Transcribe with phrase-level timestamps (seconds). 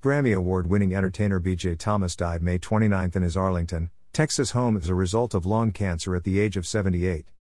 [0.00, 4.88] Grammy Award winning entertainer BJ Thomas died May 29 in his Arlington, Texas home as
[4.88, 7.32] a result of lung cancer at the age of 78.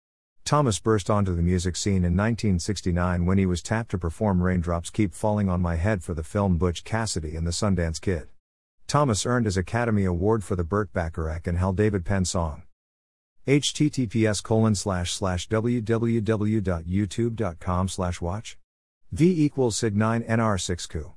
[0.44, 4.90] Thomas burst onto the music scene in 1969 when he was tapped to perform Raindrops
[4.90, 8.28] Keep Falling on My Head for the film Butch Cassidy and the Sundance Kid.
[8.88, 12.64] Thomas earned his Academy Award for the Burt Bacharach and Hal David Penn song.
[13.46, 14.42] https
[15.48, 17.88] www.youtube.com
[18.20, 18.58] watch
[19.12, 21.17] v equals sig 9 nr 6 ku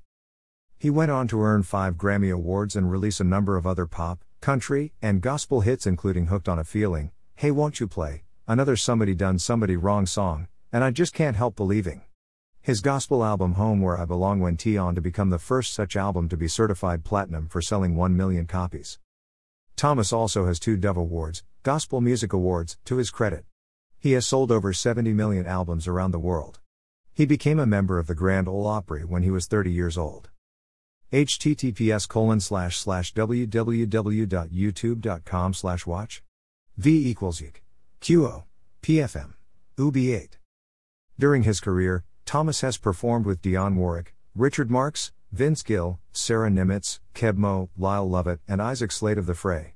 [0.80, 4.24] he went on to earn five Grammy Awards and release a number of other pop,
[4.40, 9.14] country, and gospel hits, including Hooked on a Feeling, Hey Won't You Play, another Somebody
[9.14, 12.00] Done Somebody Wrong song, and I Just Can't Help Believing.
[12.62, 16.30] His gospel album Home Where I Belong went on to become the first such album
[16.30, 18.98] to be certified platinum for selling 1 million copies.
[19.76, 23.44] Thomas also has two Dove Awards, Gospel Music Awards, to his credit.
[23.98, 26.58] He has sold over 70 million albums around the world.
[27.12, 30.29] He became a member of the Grand Ole Opry when he was 30 years old
[31.12, 36.22] https colon slash slash www.youtube.com slash watch
[36.76, 37.62] v equals yik
[38.00, 38.44] qo
[38.80, 39.32] pfm
[39.76, 40.28] ub8
[41.18, 47.00] during his career thomas has performed with dionne warwick richard marx vince gill sarah niemietz
[47.12, 49.74] keb mo lyle lovett and isaac slade of the fray.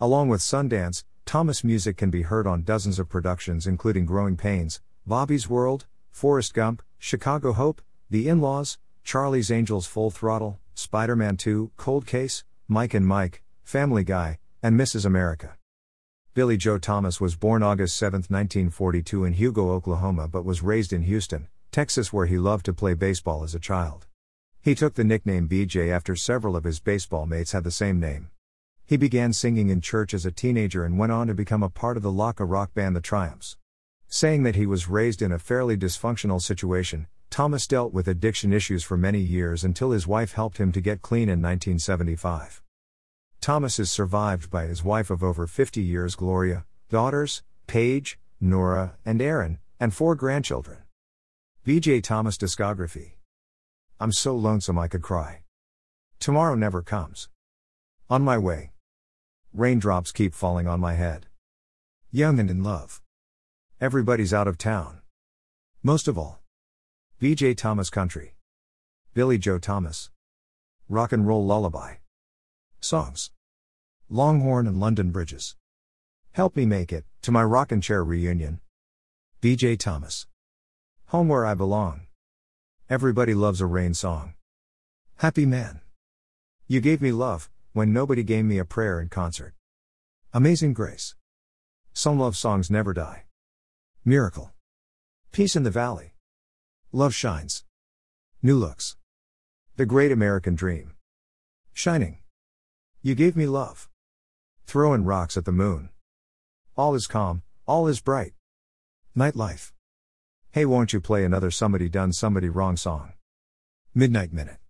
[0.00, 4.80] Along with sundance thomas music can be heard on dozens of productions including growing pains
[5.06, 11.70] bobby's world forrest gump chicago hope the in-laws Charlie's Angels Full Throttle, Spider Man 2,
[11.76, 15.06] Cold Case, Mike and Mike, Family Guy, and Mrs.
[15.06, 15.56] America.
[16.34, 21.02] Billie Joe Thomas was born August 7, 1942 in Hugo, Oklahoma, but was raised in
[21.02, 24.08] Houston, Texas, where he loved to play baseball as a child.
[24.60, 28.30] He took the nickname BJ after several of his baseball mates had the same name.
[28.84, 31.96] He began singing in church as a teenager and went on to become a part
[31.96, 33.56] of the Laka rock band The Triumphs.
[34.08, 38.82] Saying that he was raised in a fairly dysfunctional situation, Thomas dealt with addiction issues
[38.82, 42.62] for many years until his wife helped him to get clean in 1975.
[43.40, 49.20] Thomas is survived by his wife of over 50 years, Gloria, daughters, Paige, Nora, and
[49.20, 50.78] Erin, and four grandchildren.
[51.66, 53.12] BJ Thomas discography.
[53.98, 55.42] I'm so lonesome I could cry.
[56.18, 57.28] Tomorrow never comes.
[58.08, 58.72] On my way.
[59.52, 61.26] Raindrops keep falling on my head.
[62.10, 63.02] Young and in love.
[63.80, 65.00] Everybody's out of town.
[65.82, 66.40] Most of all.
[67.18, 68.34] BJ Thomas Country.
[69.14, 70.10] Billie Joe Thomas.
[70.86, 71.94] Rock and Roll Lullaby.
[72.78, 73.30] Songs.
[74.10, 75.56] Longhorn and London Bridges.
[76.32, 78.60] Help Me Make It, to my rockin' chair reunion.
[79.40, 80.26] BJ Thomas.
[81.06, 82.02] Home Where I Belong.
[82.90, 84.34] Everybody loves a rain song.
[85.16, 85.80] Happy Man.
[86.68, 89.54] You gave me love, when nobody gave me a prayer in concert.
[90.34, 91.14] Amazing Grace.
[91.94, 93.24] Some love songs never die.
[94.04, 94.52] Miracle.
[95.32, 96.15] Peace in the Valley.
[96.96, 97.62] Love Shines.
[98.42, 98.96] New Looks.
[99.76, 100.94] The Great American Dream.
[101.74, 102.20] Shining.
[103.02, 103.90] You gave me love.
[104.66, 105.90] Throwing rocks at the moon.
[106.74, 108.32] All is calm, all is bright.
[109.14, 109.72] Nightlife.
[110.52, 113.12] Hey, won't you play another Somebody Done Somebody Wrong song?
[113.94, 114.60] Midnight Minute.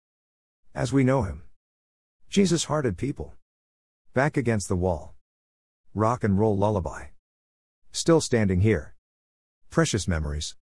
[0.74, 1.44] As we know him.
[2.28, 3.34] Jesus hearted people.
[4.14, 5.14] Back against the wall.
[5.94, 7.10] Rock and roll lullaby.
[7.92, 8.96] Still standing here.
[9.70, 10.56] Precious memories.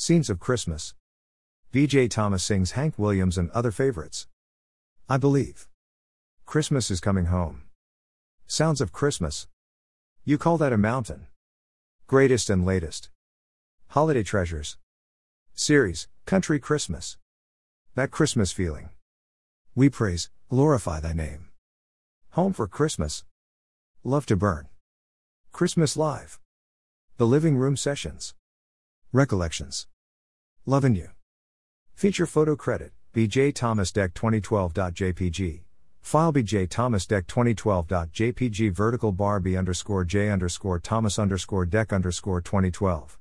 [0.00, 0.94] Scenes of Christmas.
[1.74, 4.28] BJ Thomas sings Hank Williams and other favorites.
[5.10, 5.68] I believe.
[6.46, 7.64] Christmas is coming home.
[8.46, 9.46] Sounds of Christmas.
[10.24, 11.26] You call that a mountain.
[12.06, 13.10] Greatest and latest.
[13.88, 14.78] Holiday treasures.
[15.52, 17.18] Series, Country Christmas.
[17.94, 18.88] That Christmas feeling.
[19.74, 21.50] We praise, glorify thy name.
[22.30, 23.24] Home for Christmas.
[24.02, 24.68] Love to burn.
[25.52, 26.40] Christmas Live.
[27.18, 28.32] The Living Room Sessions.
[29.12, 29.88] Recollections.
[30.66, 31.08] Loving you.
[31.94, 35.62] Feature photo credit, BJ Thomas Deck 2012.jpg.
[36.00, 42.40] File BJ Thomas Deck 2012.jpg vertical bar B underscore J underscore Thomas underscore Deck underscore
[42.40, 43.18] 2012.